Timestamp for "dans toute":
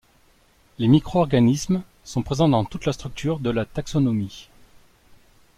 2.49-2.87